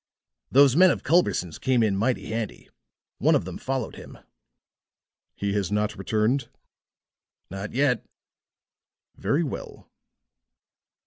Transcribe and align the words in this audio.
"Those 0.49 0.75
men 0.75 0.89
of 0.89 1.03
Culberson's 1.03 1.59
came 1.59 1.83
in 1.83 1.95
mighty 1.95 2.25
handy. 2.29 2.69
One 3.19 3.35
of 3.35 3.45
them 3.45 3.59
followed 3.59 3.97
him." 3.97 4.17
"He 5.35 5.53
has 5.53 5.71
not 5.71 5.95
returned?" 5.95 6.49
"Not 7.51 7.73
yet." 7.75 8.03
"Very 9.15 9.43
well." 9.43 9.91